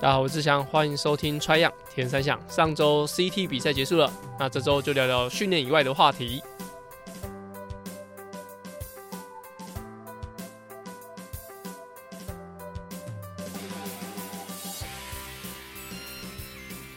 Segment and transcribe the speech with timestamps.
[0.00, 2.40] 大家好，我是志祥，欢迎收听 Try 样铁人三项。
[2.48, 6.42] 上周 CT 比赛结束了，那这周就聊聊训练以外的话题。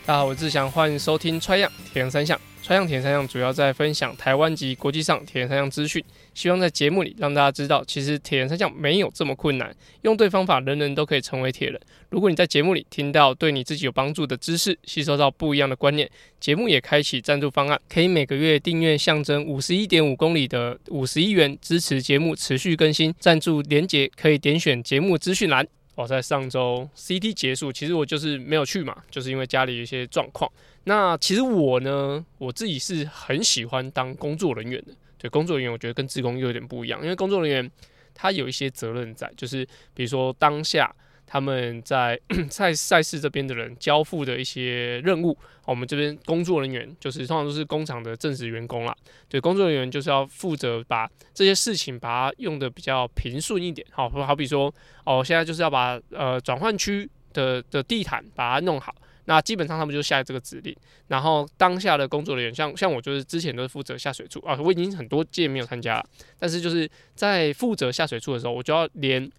[0.06, 2.40] 大家好，我是志祥，欢迎收听 Try 样铁人三项。
[2.66, 6.02] Try 样铁人三项主要在分享台湾及国际上铁人三项资讯。
[6.34, 11.80] 希望在节目里让大家知道，其实铁人三项没有这么困难，用对方法，人人都可以成为铁人。
[12.10, 23.14] 如果你在节目里听到对你自己有帮助的知识，吸收到不一样的观念，节目也开启赞助方案，可以每个月订阅象征五十一点五公里的五十一元，支持节目持续更新。
[23.20, 25.68] 赞助连结可以点选节目资讯栏。
[25.96, 30.52] 我，在上周 CT 结束，其实我就是没有去嘛，就是因为家里一些状况。
[30.86, 34.94] 那其实我呢，我自己是很喜欢当工作人员的。
[35.18, 37.72] 对，工作人员，我觉得跟职工又有点不一样，因为工作人员
[38.14, 40.94] 他有一些责任在，就是比如说当下
[41.26, 48.96] 他们在 赛赛事这边的人交付的一些任务，我们这边工作人员就是通常都是工厂的正式员工啦。
[49.28, 54.74] 对，工作人员就是要负责把这些事情把它用得比较平顺一点，好，好比说
[55.06, 58.94] 哦，现在就是要把呃转换区的的地毯把它弄好。
[59.26, 60.76] 那基本上他们就下这个指令，
[61.08, 66.06] 然后当下的工作人员，像像我就是之前都是负责下水处啊，我已经很多届没有参加了，
[66.38, 69.32] 但是就是在负责下水处的时候，我就要连，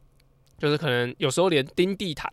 [0.65, 2.33] 就是可能有时候连钉地毯，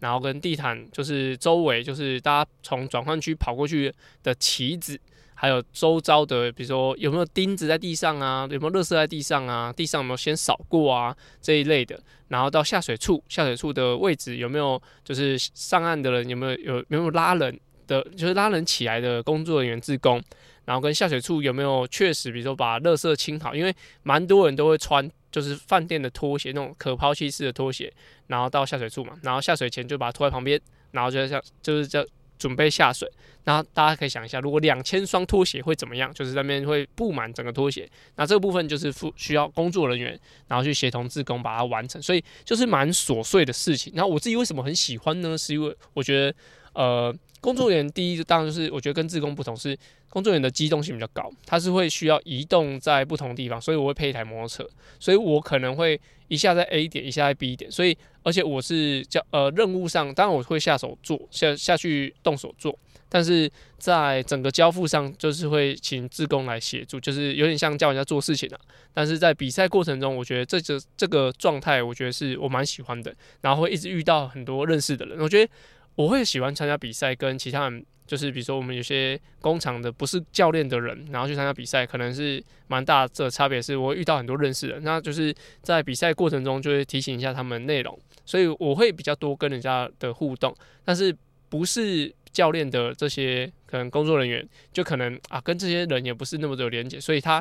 [0.00, 3.90] 然后跟地毯就是周围就是大家从转换区跑过去
[4.22, 5.00] 的旗子。
[5.32, 20.22] 还有周遭的，比如说有没有钉子在地上啊，有没有垃圾在地上啊，地上有没有先扫过啊这一类的，然后到下水处，下水处的位置有没有就是上岸的人有没有有有没有拉人的，就是拉人起来的工作人员自工，
[20.66, 27.92] 然后跟下水处有没有确实，比如说把垃圾清好，因为蛮多人都会穿就是饭店的拖鞋那种可抛弃式的拖鞋，
[28.26, 32.06] 然后到下水处嘛，然后下水前就把它拖在旁边，然后就像就是这。
[32.40, 33.06] 准备下水，
[33.44, 36.10] 然后大家可以想一下，如果两千双拖鞋会怎么样？
[36.14, 37.86] 就是那边会布满整个拖鞋。
[38.16, 42.00] 那这个部分就是需要工作人员，然后去协同自工把它完成。
[42.00, 43.92] 所以就是蛮琐碎的事情。
[43.94, 45.36] 然后我自己为什么很喜欢呢？
[45.36, 46.34] 是因为我觉得，
[46.74, 49.76] 呃，工作人员第一当然就是我觉得跟志工不同，是
[50.08, 57.96] 工作人员的机动性比较高，它是会需要移动在不同地方，所以我会配一台摩托车，所以我可能会一下在 A 点，一下在 B 点，所以。
[58.22, 68.60] 而且我是叫呃任务上，当然我会下手做下下去动手做，但是在整个交付上就是会请志工来协助，就是有点像叫人家做事情啊。
[68.92, 73.10] 但是在比赛过程中，我觉得这个这个状态，我觉得是我蛮喜欢的。
[73.40, 75.50] 然后会一直遇到很多认识的人，我觉得
[76.00, 77.84] 我会喜欢参加比赛，跟其他人。
[78.06, 83.30] 就是比如说，我们有些工厂的不是教练的人，然后去参加比赛，可能是蛮大的。
[83.30, 90.52] 差别是我遇到很多认识的，那就是在比赛过程中就会提醒一下他们内容，所以我会比较多跟人家的互动。
[90.84, 91.16] 但是
[91.48, 97.40] 不是教练的这些可能工作人员，就可能啊跟这些人也不是那么的有连接，所以他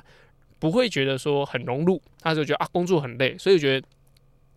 [0.59, 3.87] 不会觉得说很融入，他就觉得啊工作很累，所以我觉得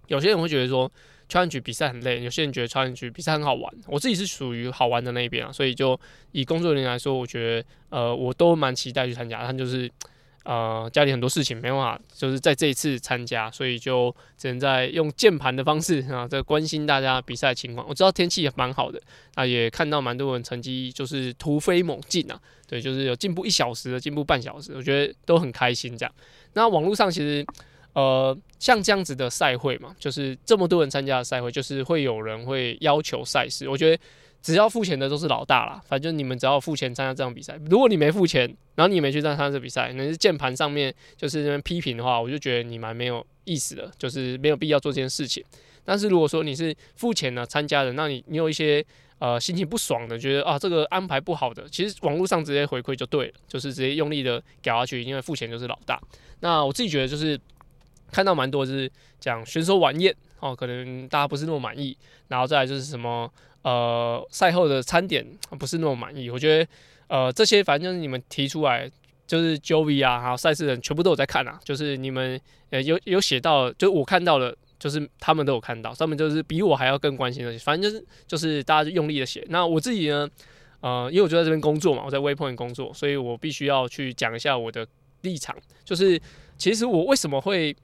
[0.08, 0.92] 有些人会觉得说。
[1.32, 3.75] 穿拳曲比赛很累，有些人觉得穿拳曲比赛很好玩。
[3.87, 5.98] 我自己是属于好玩的那一边啊，所以就
[6.32, 9.42] 以工作人员来说，我觉得呃我都蛮期待去参加。
[9.42, 9.91] 但就是
[10.44, 17.88] 呃家里很多事情没办法，就是在这一次参加，所以就只能在用键盘的方式啊在关心大家比赛情况。
[17.88, 19.00] 我知道天气也蛮好的
[19.34, 22.38] 啊，也看到蛮多人成绩就是突飞猛进啊，
[22.69, 26.15] 对，就是有进步一小时的，进步半小时，我觉得都很开心这样。
[26.53, 27.42] 那网络上其实。
[27.94, 33.69] 呃，像这样子的赛会嘛，就是这么多人参加的赛会，就是会有人会要求赛事。
[33.69, 34.03] 我觉得
[34.41, 37.58] 只要付钱的都是老大啦，反正你们只要付钱参加这场比赛。
[37.69, 45.44] 如果你没付钱，然后你没去参加这比赛，那是键盘上面就是那边批评的话，我就觉得你蛮没有意思的，就是没有必要做这件事情。
[45.84, 48.82] 但是如果说你是付钱呢参加的，那你你有一些
[49.19, 56.00] 呃心情不爽的，觉得啊这个安排不好的，其实网络上直接回馈就对了，就是直接用力的搞下去，因为付钱就是老大。
[56.41, 57.38] 那我自己觉得就是。
[58.12, 61.97] 看到蛮多就是讲选手晚宴哦，可能大家不是那么满意，
[62.28, 63.32] 然后再来就是什么
[63.62, 65.26] 呃赛后的餐点
[65.59, 66.28] 不是那么满意。
[66.28, 66.70] 我觉得
[67.09, 68.91] 呃这些反正就是你们提出来，
[69.26, 72.38] 就是 j o v 啊，还有赛事人全部都有在看啊，就是你们
[72.70, 79.47] 呃有有写到，就我看到了，就是他们都有看到，上面就是比我还要更关心的，反正就是就是大家就用力的写。
[79.48, 80.28] 那我自己呢，
[80.80, 84.86] 呃，因为我就在这边工作嘛，我在 Waypoint 工作，所以我必须要去讲一下我的
[85.22, 86.20] 立场，就是
[86.58, 87.74] 其实我为什么会。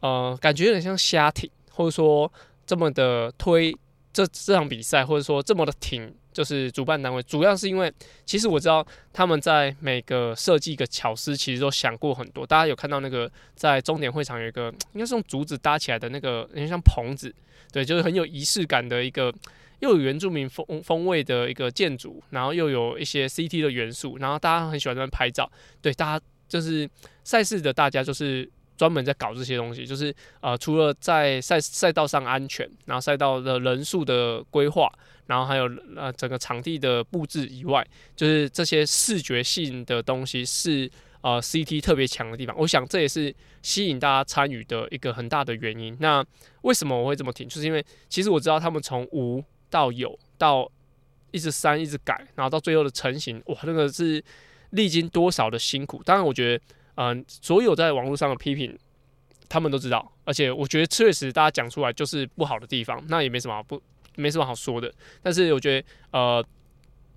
[0.00, 2.30] 呃，感觉有点像瞎挺，或者说
[2.66, 3.76] 这么的推
[4.12, 7.92] 这这场比赛，或者说这么的挺，就是主办单位，主要是因为
[8.24, 12.46] 其实我知道他们在每个设计一个巧思，其实都想过很多。
[12.46, 17.34] 大家有看到那个在终点会场有一个应该是用竹子搭起来的那个，有点像棚子，
[17.72, 19.32] 对，就是很有仪式感的一个
[19.80, 25.50] 又有原住民风风味的一个建筑，然后又有一些 CT 的元素，然后大家很喜欢在那拍照。
[25.82, 26.88] 对，大家就是
[27.22, 34.92] 赛事的大家就是专门在搞这些东西，就是呃，除了在赛赛道上安全，然后赛道的人数的规划，
[35.26, 40.90] 然后还有呃整个场地的布置以外，就是这些视觉性的东西是。
[41.22, 45.96] 呃，CT 特别强的地方，我想这也是吸引大家参与的一个很大的原因。
[45.98, 46.24] 那
[46.60, 47.48] 为什么我会这么听？
[47.48, 50.70] 就是因为其实我知道他们从无到有，到
[51.32, 54.22] 一直删一直改，然后到最后的成型，哇，那个是
[54.70, 56.00] 历经多少的辛苦。
[56.04, 56.64] 当然，我觉得，
[56.96, 58.76] 嗯、所有在网络上的批评，
[59.48, 63.80] 他们都知道，而且我觉得确实大家讲出来就是不好的地方，那也没什么不
[64.16, 64.92] 没什么好说的。
[65.22, 66.44] 但是我觉得，呃。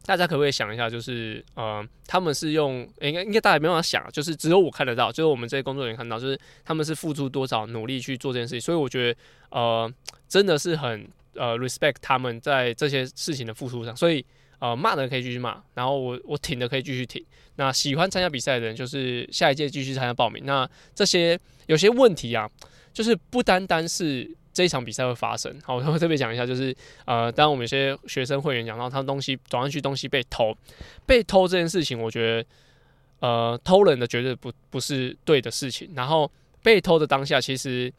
[0.05, 9.19] 大家可不可以想一下，就是呃，他们是用应该应该大家没办法想，就是只有我看得到，就是我们这些工作人员看到，就是他们是付出多少努力去做这件事情，所以我觉得
[9.51, 9.93] 呃，
[10.27, 14.25] 真的是很呃 respect 他们在这些事情的付出上，所以
[14.59, 17.25] 呃骂的可以继续骂，然后我我挺的可以继续挺，
[17.55, 22.49] 那喜欢参加比赛的人就是下一届继续参加报名，那这些有些问题啊，
[22.93, 24.29] 就是不单单是。
[24.51, 26.75] 这一场比赛会发生，好，我会特别讲一下，就是
[27.05, 30.53] 呃，当我们有些学生会员讲到他东西转上去东西被偷，
[31.05, 32.45] 被偷这件事情，我觉得
[33.19, 35.89] 呃，偷人的绝对不不是对的事情。
[35.95, 36.29] 然后
[36.61, 37.93] 被偷的当下，其实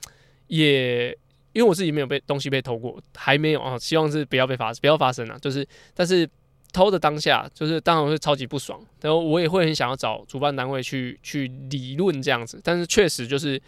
[0.49, 1.11] 也
[1.53, 5.39] 因为我自己没有被东西被偷过，还没有啊，希望是不要被发不要发生啊。
[5.41, 6.29] 就是但是
[6.73, 13.61] 偷的当下，就是当然会超级不爽，然后我也会很想要找主办单位去去理论这样子，但是确实就是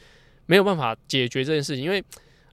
[0.46, 2.02] 没有办法解决这件事情，因为。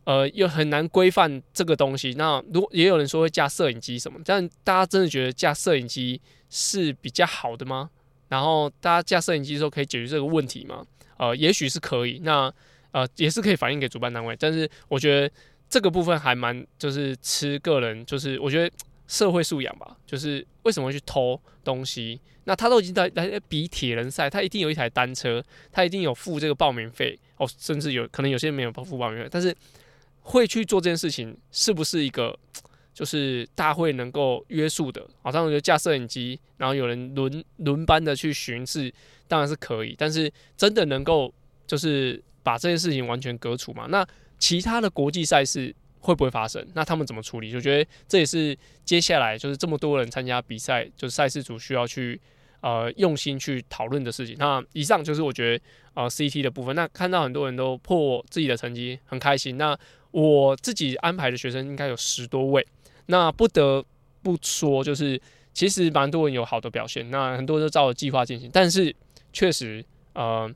[0.06, 2.16] 呃，又很难规范这个东西。
[2.18, 6.20] 那如也有人说会架摄影机什么，但大家真的觉得架摄影机
[6.50, 7.92] 是比较好的吗？
[8.28, 10.84] 然后大家架摄影机的时候可以解决这个问题吗？
[11.18, 12.20] 呃，也许是可以。
[12.24, 12.52] 那
[12.92, 14.36] 呃，也是可以反映给主办单位。
[14.40, 15.32] 但是我觉得
[15.70, 18.76] 这个部分还蛮就是吃个人，就是我觉得
[19.10, 19.98] 社会素养吧。
[20.06, 22.22] 就是为什么去偷东西？
[22.46, 29.54] 那他都已经在来比铁人赛，他一定有一台单车，他一定有付这个报名费哦，甚至有可能有些人没有付报名费，但是。
[30.22, 32.38] 会去做这件事情，是不是一个
[32.94, 35.04] 就是大会能够约束的？
[35.24, 38.94] 好像我觉得架摄影机，然后有人轮轮班的去巡视，
[39.28, 39.96] 当然是可以。
[39.98, 41.34] 但是真的能够
[41.66, 43.88] 就是把这件事情完全革除吗？
[43.90, 44.06] 那
[44.38, 46.66] 其他的国际赛事会不会发生？
[46.74, 47.52] 那他们怎么处理？
[47.52, 52.20] 就觉得这也是接下来就是这么多人参加比赛，就是赛事组需要去
[52.62, 54.36] 呃用心去讨论的事情。
[54.40, 55.64] 那以上就是我觉得
[55.94, 56.76] 呃 CT 的部分。
[56.76, 59.58] 那看到很多人都破自己的成绩，很开心。
[59.58, 59.78] 那
[60.12, 62.66] 我自己安排的学生应该有十多位，
[63.08, 63.86] 那不得
[64.24, 65.22] 不说，就是
[65.54, 68.96] 其实蛮多人有好的表现，那很多人都照着计划进行，但是
[69.32, 70.50] 确实，呃，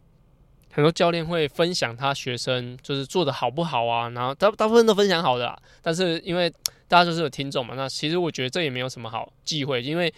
[0.73, 6.49] 很多教练会分享他学生就是做的好不好啊，然后大大部分都分享好的啦，但是因为
[6.87, 10.13] 大家都是有听众嘛，那其实我觉得这也没有什么好忌讳，因为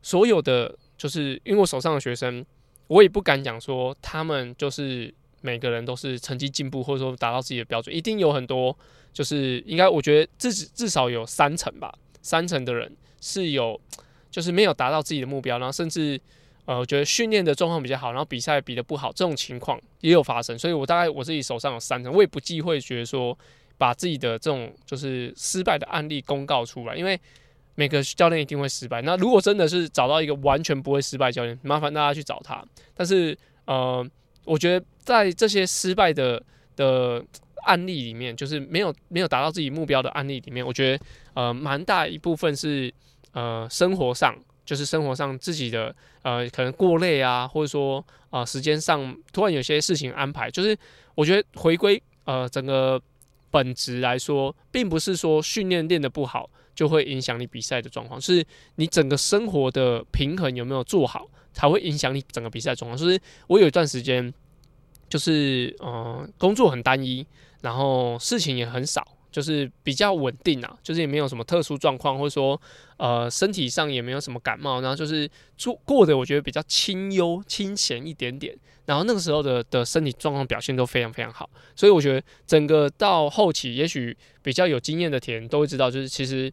[0.00, 2.44] 所有的就是因为我手上的学生，
[2.86, 5.12] 我也不敢讲说他们就是。
[5.40, 8.76] 每个人都是成绩进步，或者说达到自己的标准，一定有很多，
[9.12, 13.80] 就是应该我觉得至至少有三成吧，三成的人是有，
[14.32, 16.20] 就是没有达到自己的目标，然后甚至
[16.68, 20.58] 呃，我觉得训练的状况比较好，然后比赛比的不好，这种情况也有发生。
[20.58, 23.36] 所以我大概我自己手上有三成，我也不忌讳，觉得说
[23.78, 27.18] 把自己的这种就是失败的案例公告出来，因为
[27.74, 29.00] 每个教练一定会失败。
[29.00, 32.62] 那如果真的是找到一个完全不会失败教练，麻烦大家去找他。
[32.94, 34.06] 但是呃。
[34.44, 36.42] 我觉得在这些失败的
[36.74, 37.22] 的
[37.64, 41.04] 案例里面，就是没有没有达到自己目标的案例里面，我觉得
[41.34, 42.90] 呃蛮大一部分是
[43.32, 44.34] 呃生活上，
[44.68, 50.76] 就是生活上自己的呃可能过累啊，或者说啊、呃、时间上突然有些事情安排，就是
[51.14, 53.00] 我觉得回归呃整个
[53.50, 58.44] 本质来说，并不是说训练练得不好就会影响你比赛的状况，是
[58.74, 61.26] 你整个生活的平衡有没有做好。
[61.50, 62.96] 才会影响你整个比赛状况。
[62.96, 64.32] 就是我有一段时间，
[65.08, 67.26] 就是嗯、工作很单一，
[67.62, 72.60] 然后事情也很少，就是比较稳定啊，就是也没有什么特殊状况，或者说
[72.96, 78.56] 呃身体上也没有什么感冒，然后就是做过得我觉得比较清幽清闲一点点。
[78.86, 86.52] 然后那个时候的的身体状况表现都非常非常好，所以我觉得整个到后期，也许比较有经验的铁人都会知道，就是其实。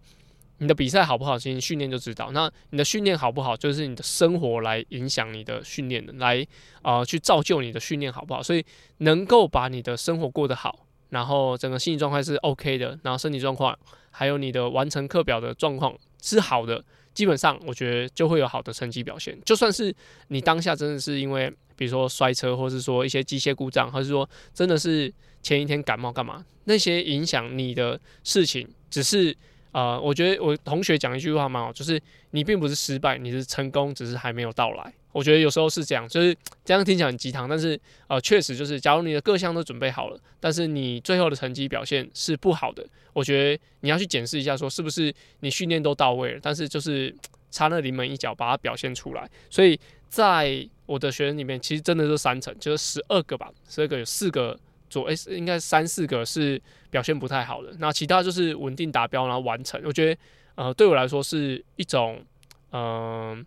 [0.59, 2.31] 你的比赛好不好，其实训练就知道。
[2.31, 6.47] 那你的训练好不好，就是你的生活来影响你的训练的，来
[6.81, 8.41] 啊、去造就你的训练好不好。
[8.41, 8.63] 所以
[8.99, 10.84] 能够把你的生活过得好，
[11.15, 13.73] 然后整个心理状态是 OK 的，然后身体状况
[14.11, 19.33] 还有你的完成课表的状况是好的，基本上我觉得就会有好的成绩表现。
[19.45, 19.95] 就算是
[20.27, 25.09] 你当下真的是因为比如说摔车，或是说一些机械故障，或是说真的是
[25.41, 29.33] 前一天感冒干嘛，那些影响你的事情只是。
[29.71, 34.93] 呃，我觉得我同学讲一句话蛮好，就是你并不是失败，你是成功，只是还没有到来。
[35.15, 47.15] 我觉得有时候是这样，就是这样听起来很鸡汤，但是呃，确实就是，假如你的各项都准备好了，但是你最后的成绩表现是不好的，我觉得你要去检视一下，说是不是你训练都到位了，但是就是
[47.49, 49.29] 差那临门一脚把它表现出来。
[49.49, 49.79] 所以
[50.09, 54.59] 在我的学生里面，其实真的是三成，就是十二个吧，十二个有四个。
[54.87, 59.81] 左诶，应该三四个是表现不太好的，那其他就是稳定达标，然后完成。
[59.83, 60.21] 我觉得，
[60.53, 62.23] 呃，对我来说是一种，
[62.71, 63.43] 嗯、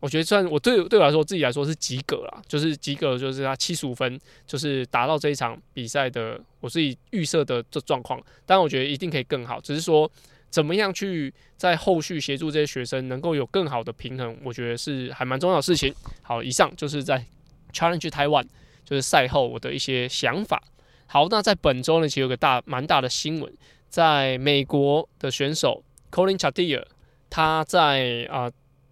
[0.00, 8.20] 我觉得算我对对我来说，自己来说是及格啦，就是及格，就是他七十五分，就是达到这一场比赛的我自己预设的这状况。
[8.44, 10.10] 当然，我觉得一定可以更好，只是说
[10.50, 15.94] 怎么样去在后续协助这些学生能够有更好的平衡，我觉得是还蛮重要的事情。
[16.22, 17.24] 好，以上就是在
[17.72, 18.46] Challenge Taiwan。
[18.82, 20.60] 就是赛后我的一些想法。
[21.06, 23.52] 好，那在本周呢，其实有个大蛮大的新闻，
[23.88, 26.82] 在美国的选手 Colin Chatier，
[27.28, 28.50] 他在啊、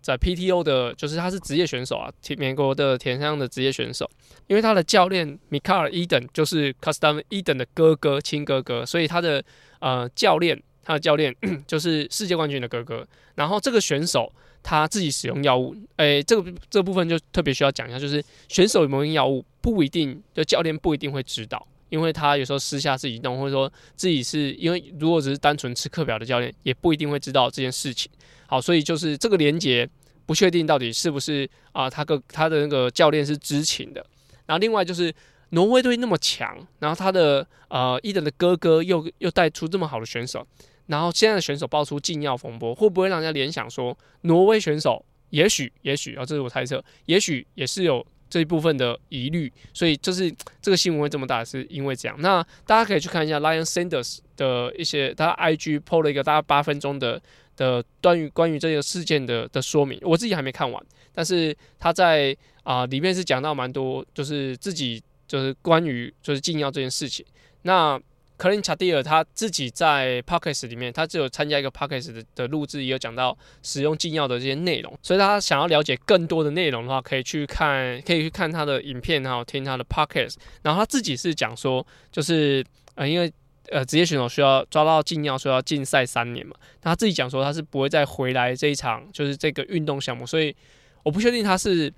[0.08, 4.08] 在 PTO 的，就是他是职业选手啊，美国的田中的职业选手，
[4.46, 9.44] 因为他的教练米卡尔伊登就是 Custom Eden 的哥哥亲哥哥，所以他的
[9.80, 11.34] 呃教练他的教练
[11.66, 13.06] 就是世界冠军的哥哥。
[13.34, 14.32] 然后这个选手。
[14.60, 28.10] 他自己使用药物，诶、这个这部分就特别需要讲一下，就是选手有没有用药物，不一定，就教练不一定会知道，因为他有时候私下自己弄，或者说自己是因为如果只是单纯吃课表的教练，也不一定会知道这件事情。
[28.46, 29.88] 好，所以就是这个连结
[30.26, 34.04] 不确定到底是不是啊、他个他的那个教练是知情的。
[34.46, 35.14] 然后另外就是
[35.50, 40.46] 挪威队那么强，然后他的呃伊登的哥哥又又带出这么好的选手。
[40.86, 52.16] 然后现在的选手爆出禁药风波，会不会让人家联想说挪威选手也许也许啊，这是我猜测，也许也是有这一部分的疑虑，所以就是 这个新闻会这么大，是因为这样。
[52.20, 57.20] 那大家可以去看一下 Lion Sanders 的一些，他 IG PO 了一个大概八分钟的
[57.56, 60.82] 的关于关于这个事件的的说明，我自己还没看完，
[61.12, 67.24] 但是他在啊、里面是讲到蛮多，就是自己就是关于就是禁药这件事情，
[67.62, 68.00] 那。
[68.38, 74.96] 克林查蒂尔他自己在 Podcast 里面，他只有参加一个 Podcast 的的录制，也有讲到使用禁药的这些内容。
[75.02, 80.36] 所以他想要了解更多的内容的话，可以去看，可以去看他的影片，然后听他的 Podcast。
[80.62, 82.64] 然后他自己是讲说，就是
[82.94, 83.30] 呃，因为
[83.70, 86.54] 呃职业选手需要抓到禁药，需要禁赛三年嘛。
[86.80, 90.24] 他自己讲说他是不会再回来这一场，就是这个运动项目。
[90.24, 90.54] 所以
[91.02, 91.92] 我不确定他是。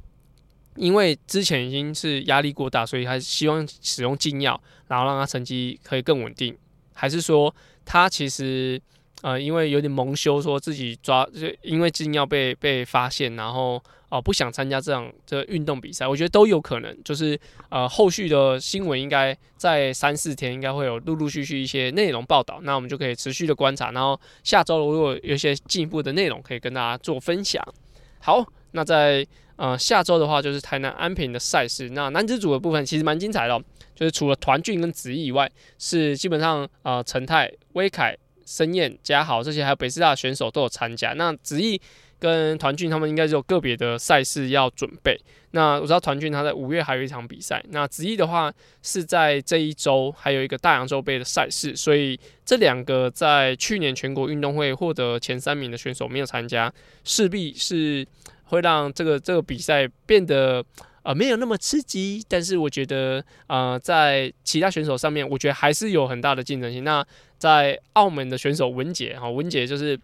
[0.76, 6.56] 因为之前已经是压力过大，所以他希望使用禁药，然后让他成绩可以更稳定，
[6.94, 7.52] 还是说
[7.84, 8.80] 他其实
[9.22, 13.74] 呃因为有点蒙羞，说自己抓就因为禁药被被发现，然后
[14.08, 16.96] 哦、呃、不想参加这样这运动比赛，我觉得都有可能。
[17.02, 27.62] 就是呃后续的新闻应该在三四天应该会有陆陆续续一些内容报道，那我们就可以持续的观察，然后下周如果有一些进一步的内容可以跟大家做分享。
[28.20, 29.26] 好，那在。
[29.60, 31.90] 呃，下周的话就是台南安平的赛事。
[31.90, 33.62] 那男子组的部分其实蛮精彩的，
[33.94, 41.12] 就是除了团俊跟子毅以外，是基本上呃陈泰、威凯、申燕、嘉豪这些还有北师大的选手都有参加。
[41.12, 41.78] 那子毅
[42.18, 45.20] 跟团俊他们应该是有个别的赛事要准备。
[45.50, 47.62] 那我知道团俊他在五月还有一场比赛。
[47.68, 48.50] 那子毅的话
[48.82, 56.72] 是在这一周还有一个大洋洲杯的赛事，所以这两个在去年全国运动会获得前三名的选手没有参加，
[57.04, 58.06] 势必是。
[58.50, 60.62] 会让这个这个比赛变得
[61.02, 66.84] 呃没有那么刺激，但是我觉得呃在其他选手上面，我觉得还是有很大的竞争性。
[66.84, 67.04] 那
[67.38, 69.98] 在澳门的选手文杰哈，文杰就是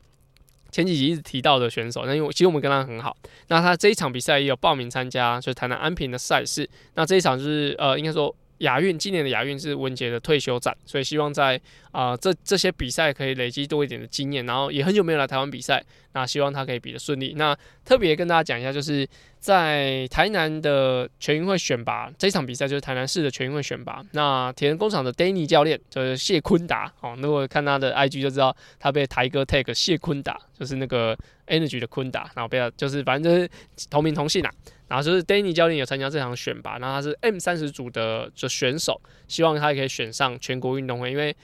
[0.71, 3.17] 前几集一直提到的选手，那因为其实我们跟他很好，
[3.49, 6.67] 那他这一场比赛也有报名参加，就是台南安平的赛事。
[6.95, 8.35] 那这一场就是呃应该说。
[8.59, 11.61] 亚运今年的亚运是文杰的退休战，所以希望在
[11.93, 15.83] 啊、这这些比赛可以累积多一点的经验，然后也很久没有来台湾比赛，
[16.13, 17.33] 那希望他可以比得顺利。
[17.39, 19.09] 那特别跟大家讲一下，就是
[19.39, 24.05] 在台南的全运会选拔这场比赛，就是台南市的全运会选拔。
[24.13, 33.49] 那铁人工厂的 Danny 教练就是谢坤达哦，如果看他的 IG 就知道他被台哥 tag 谢坤达，就是那个 Energy 的坤达，然后不要就是反正就是
[33.89, 34.51] 同名同姓啊。
[34.89, 41.37] 然后就是 Danny 教练有参加这场选拔，然后他是 M 三十组的就选手，希望他也可以选上全国运动会，因为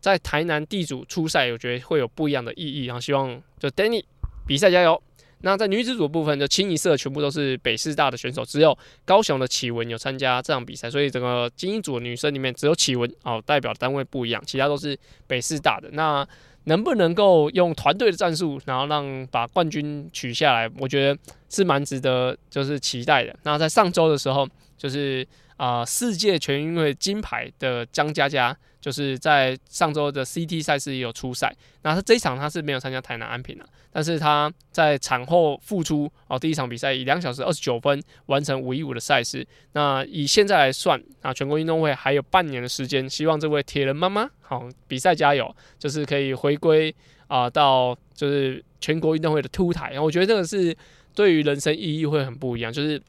[0.00, 2.84] 在台南地主初赛，我觉得会有不一样的意义。
[2.84, 4.04] 然后希望就 Danny
[4.46, 5.02] 比赛加油。
[5.42, 15.88] 那在女子组部分，就清一色全部都是北师大的选手，只有高雄的启文有参加这场比赛，所以整个精英组的女生里面只有启文哦，代表的单位不一样，其他都是北师大的。
[15.92, 16.26] 那
[16.64, 20.70] 能不能够用团队的战术，然后让把冠军取下来？
[20.78, 21.18] 我觉得
[21.48, 23.34] 是蛮值得，就是期待的。
[23.44, 31.54] 那在上周的时候，就是啊、世界全运会金牌的张嘉佳就是在上周的 CT 赛事也有出赛。
[31.82, 39.46] 那他这一场他是没有参加台南安平的，但是他在产后复出哦，第一场比赛以两小时二十九分完成五一五的赛事。
[39.72, 46.94] 那以现在来算啊，全国运动会还有半年的时间，希望这位铁人妈妈好比赛加油，就是可以回归
[47.26, 49.98] 啊到就是全国运动会的凸台。
[50.00, 50.76] 我觉得这个是
[51.14, 53.00] 对于人生意义会很不一样，就是。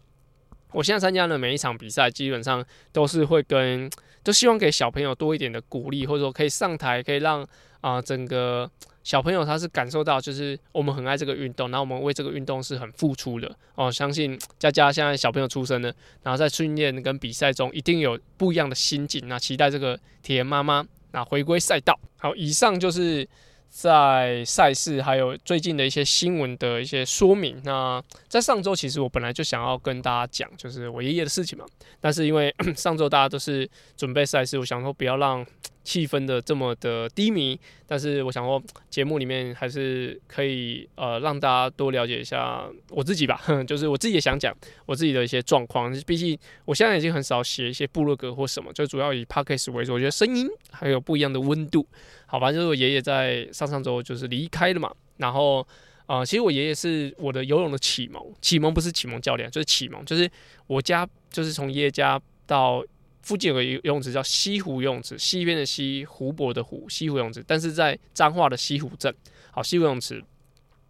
[0.74, 3.92] 我现在参加的每一场比赛，基本上都是会跟，
[4.24, 7.48] 都希望给小朋友多一点的鼓励，或者说可以上台，可以让
[7.82, 8.70] 啊、整个
[9.04, 13.92] 小朋友他是感受到，就是我们很爱这个运动，然后我们为这个运动是很付出的哦。
[13.92, 22.00] 相信佳佳现在小朋友出生了，然后在训练跟比赛中一定有不一样的心境，那期待这个铁妈妈那回归赛道。
[22.18, 23.28] 好，以上就是。
[23.72, 27.60] 在赛事还有最近的一些新闻的一些说明。
[27.63, 31.66] 那在上周，其实我本来就想要跟大家讲，就是我爷爷的事情嘛。
[32.00, 35.44] 但是因为 上周大家都是准备赛事，我想说不要让。
[35.83, 45.91] 气氛的这么的低迷，但是我想说，节目里面还是可以呃让大家多了解一下我自己吧， 就是我自己也想讲我自己的一些状况。
[46.05, 49.93] 毕竟我现在已经很少写一些部落格或什么，就主要以 Podcast 为主。
[49.93, 51.88] 我觉得声音还有不一样的温度。
[52.27, 55.67] 好吧，就是我爷爷在上上周就是离开了嘛，然后
[56.05, 60.29] 呃，其实我爷爷是我的游泳的启蒙，启蒙不是启蒙教练，就是启蒙，就是
[60.67, 62.85] 我家就是从爷爷家到。
[63.22, 67.44] 附近有个游泳池叫西湖游泳池，西边的西，湖泊的湖，西湖游泳池。
[67.48, 69.13] 但是在彰化的西湖镇，
[69.51, 70.24] 好，西湖游泳池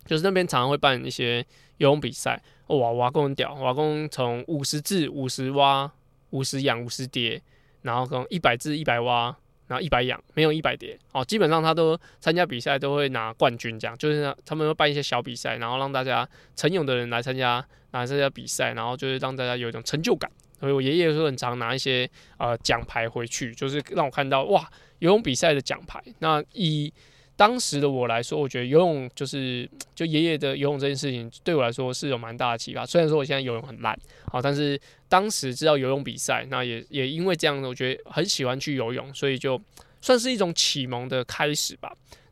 [0.05, 1.45] 就是那边常常会办一些
[1.77, 2.41] 游泳比赛。
[2.67, 5.91] 哇，我阿公很屌，我阿公从五十至、五十蛙、
[6.29, 7.41] 五十仰、五十蝶，
[7.81, 9.35] 然后从一百自、一百蛙，
[9.67, 10.97] 然后一百仰，没有一百蝶。
[11.11, 20.31] 哦，基本上他都参加比赛都会拿冠军，这样就是他们会办一些小比赛，然后让大家晨泳的人来参加来参加比赛，然后就是让大家有一种成就感。
[20.61, 26.01] 所以我爷爷会很常拿一些呃奖牌回去，就是让我看到哇游泳比赛的奖牌。
[26.19, 26.93] 那以
[27.35, 32.85] 当时的我来说，我觉得游泳就是就爷爷的游泳这件事情对我来说是有蛮大的启发。
[32.85, 33.97] 虽然说我现在游泳很烂，
[34.31, 39.59] 好，但是当时知道游泳比赛，那也也因为这样，我觉得很喜欢去游泳，所以就
[40.01, 41.91] 算是一种启蒙的开始吧。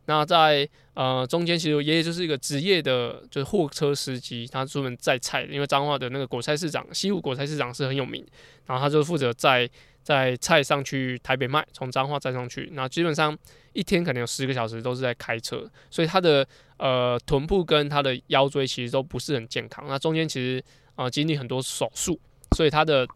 [0.10, 8.26] 那在呃中间，其实爷爷就是一个职业的，就是货车司机，他专门载菜，因为彰化的那个果菜市场，西湖果菜市场是很有名，
[8.65, 9.69] 然后他就负责载
[10.02, 13.38] 载菜上去台北卖，从彰化载上去，那基本上
[13.74, 16.43] 一天可能有十个小时都是在开车，所以他的
[16.78, 20.63] 呃臀部跟他的腰椎其实都不是很健康，那中间其实
[20.95, 22.19] 呃经历很多手术，
[22.58, 23.08] 所以他的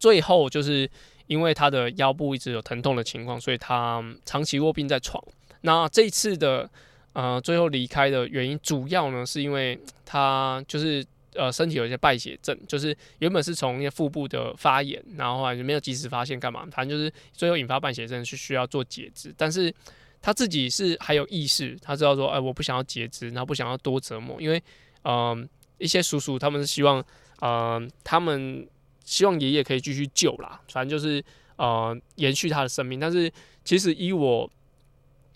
[0.00, 0.90] 最后就是
[1.28, 5.22] 因为他的腰部一直有疼痛的情况，所以他长期卧病在床。
[5.66, 6.70] 那这次的
[7.12, 19.74] 呃最后离开的原因，主要呢是因为他就是呃身体有一些败血症，就是原本是从一些腹部的发炎，然后后来就没有及时发现干嘛，反正就是最后引发败血症是需要做截肢，但是
[20.22, 24.62] 他自己是还有意识，他知道说哎、我不想要截肢，然后不想要多折磨，因为
[25.02, 25.48] 嗯、
[25.78, 27.04] 一些叔叔他们是希望
[27.40, 28.64] 呃他们
[29.04, 31.20] 希望爷爷可以继续救啦，反正就是
[31.56, 33.28] 呃延续他的生命，但是
[33.64, 34.48] 其实以我。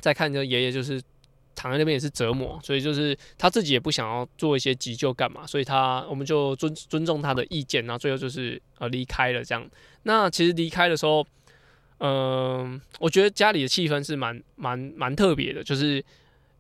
[0.01, 1.01] 再看着爷爷就是
[1.55, 9.69] 躺在那边也是折磨，所以就是他自己也不想要做一些急救干嘛，所以他我们就尊尊重他的意见，然后最后就是呃离开了这样。
[10.05, 11.27] 那其实离开的时候，
[11.99, 16.03] 嗯、我觉得家里的气氛是蛮蛮蛮特别的，就是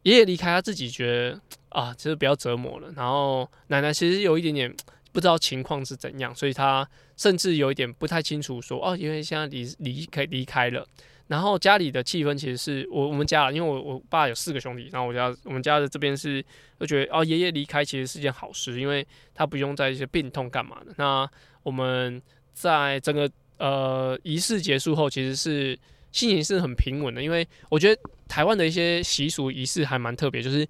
[0.02, 4.74] 爷爷离开他自己觉得啊，其实不要折磨了，然后奶奶其实有一点点
[5.12, 10.86] 不知道情况是怎样，所以他甚至有一点不太清楚说哦，因为现在离离开离开了。
[11.30, 16.44] 然后家里的气氛其实是我我们家，因为我我爸有四个兄弟，然后我家我们家的这边是
[16.80, 20.92] 就觉得哦，爷爷离开其实是件好事，因为他不用在一些病痛干嘛的。
[20.96, 21.30] 那
[21.62, 22.20] 我们
[22.52, 25.78] 在整个呃仪式结束后，其实是
[26.10, 30.66] 心情是很平稳的，因为我觉得台湾的一些习俗仪式还蛮特别，就是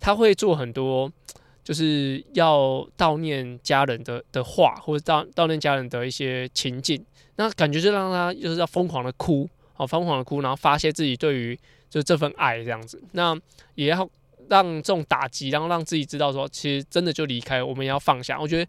[0.00, 1.12] 他会做很多
[1.62, 7.04] 就是要悼念家人的的话，或者悼悼念家人的一些情境，
[7.36, 9.46] 那感觉就让他就是要疯狂的哭。
[9.78, 11.56] 好，疯狂的哭，然后发泄自己对于
[11.88, 13.00] 就这份爱这样子。
[13.12, 13.32] 那
[13.76, 14.10] 也要
[14.48, 18.40] 让这种打击，然后让自己知道说，其实真的就离开，我们也要放下。
[18.40, 18.68] 我觉得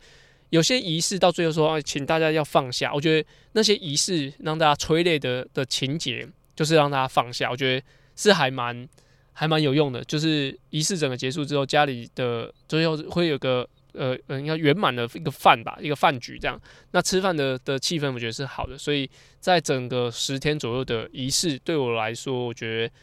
[0.51, 2.93] 有些仪式到最后说，请大家要放下。
[2.93, 7.49] 我觉得那些仪式让大家催泪的的情节，就是让大家放下。
[7.49, 7.83] 我觉得
[8.15, 8.87] 是还蛮
[9.33, 10.03] 还蛮有用的。
[10.03, 13.67] 就是仪式整个结束之后，家里的最后会有个。
[13.93, 16.59] 呃呃，应该圆满的一个饭吧，一个饭局这样。
[16.91, 18.77] 那吃饭的的气氛，我觉得是好的。
[18.77, 22.93] 所以在整个十天左右的仪式，对我来说，我觉得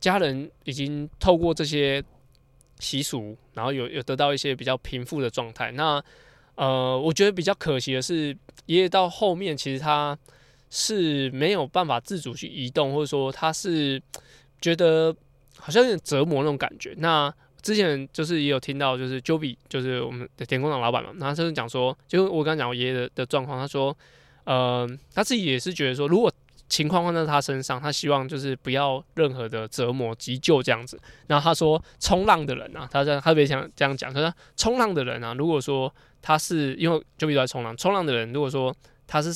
[0.00, 2.02] 家人已经透过这些
[2.80, 5.70] 习俗，然后有有得到一些比较平复的状态。
[5.72, 6.02] 那
[6.54, 10.18] 呃，我觉得比较可惜的是，爷爷到后面其实他
[10.68, 14.02] 是没有办法自主去移动，或者说他是
[14.60, 15.14] 觉得
[15.56, 16.94] 好像有点折磨那种感觉。
[16.98, 23.96] 那之前就是也有听到，就是 Joby，就是我们的田工厂老板嘛，他就是讲说，就我刚刚讲我爷爷的的状况，他说，
[24.44, 26.30] 呃，他自己也是觉得说，如果
[26.68, 30.98] 情况放在他身上，他希望就是不要任何的折磨急救这样子。
[31.26, 38.74] 然后他说，冲浪的人啊，他在特别想这样讲，他说冲浪的人啊，如果说他是因为 Joby 在冲浪，冲浪的人如果说
[39.06, 39.30] 他是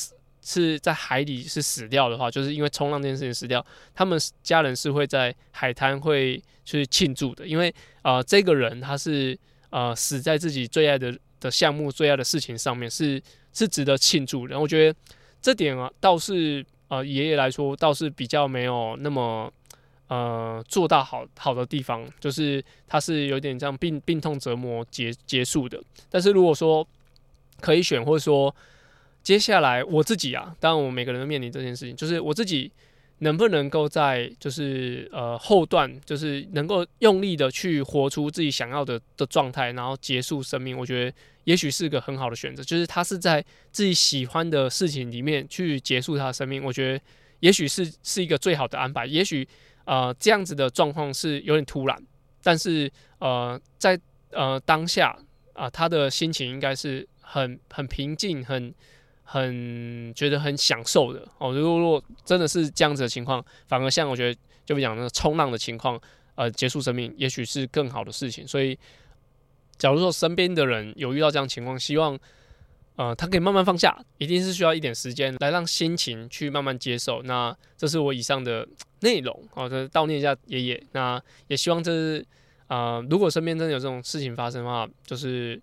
[0.47, 3.63] 是在海里是死掉的话，就是因为冲浪这件事情死掉，
[3.95, 7.75] 他们家人是会在海滩会去庆祝的，因为。
[8.07, 9.37] 啊、呃，这个人他是
[9.71, 13.21] 呃死在自己最爱的的项目、最爱的事情上面，是
[13.53, 14.51] 是值得庆祝的。
[14.51, 14.97] 然后我觉得
[15.43, 19.53] 这点啊，倒是呃爷爷来说倒是比较没有那么
[20.07, 25.83] 呃做到好好的地方，就是他是有点这样病病痛折磨结结束的。
[26.09, 26.87] 但是如果说
[27.61, 28.55] 可以选，或者说
[29.27, 32.71] 接下来我自己啊，当然我们每个人都面临这件事情，就是我自己。
[33.21, 42.63] 能不能够在就是呃后段，就是能够用力的去活出自己想要的的状态，然后结束生命，我觉得也许是个很好的选择。
[42.63, 47.03] 就是他是在自己喜欢的事情里面去结束他的生命，我觉得
[47.41, 49.07] 也许是是一个最好的安排。
[49.07, 49.49] 也许
[49.87, 51.99] 呃这样子的状况是有点突然，
[52.43, 53.99] 但是呃在
[54.33, 55.19] 呃当下
[55.55, 58.75] 啊、他的心情应该是很很平静，很。
[59.29, 61.53] 很觉得很享受的哦。
[61.53, 66.01] 如果如果真的是这样子的情况，反而像我觉得就比讲那个冲浪的情况，
[66.37, 68.47] 呃，结束生命也许是更好的事情。
[68.47, 68.79] 所以，
[69.77, 72.17] 假如说身边的人有遇到这样情况，希望
[72.95, 77.21] 呃他可以慢慢放下，一定是需要一点时间来让心情去慢慢接受。
[77.25, 78.67] 那这是我以上的
[79.01, 80.83] 内容哦，就是悼念一下爷爷。
[80.93, 82.25] 那也希望这是
[82.69, 85.61] 啊、呃，如果身边真的有这种事情发生的话，就是。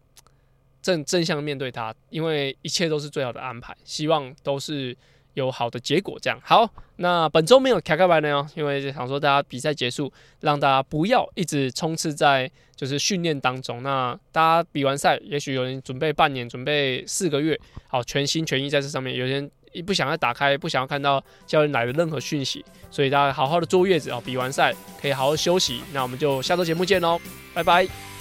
[0.84, 4.96] 正正向面对它，因为一切都是最好的安排，希望都是
[5.34, 6.20] 有好的结果。
[6.22, 13.82] 这样好，那本周没有卡卡白呢，因为想说大家比赛结束，让大家不要一直冲刺在就是训练当中。
[13.82, 19.16] 那大家比完赛，也许有人准备半年，准备四个月，好，全心全意在这上面。
[19.16, 19.52] 有些人
[19.88, 25.82] 不想要打开，不想要看到教练来的任何讯息，所以大家好好的坐月子啊，比完赛可以好好休息。
[25.94, 27.20] 那我们就下周节目见喽，
[27.56, 28.13] 拜拜。